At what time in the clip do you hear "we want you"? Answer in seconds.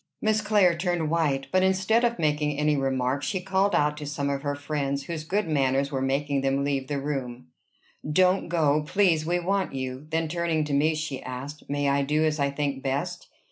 9.27-10.07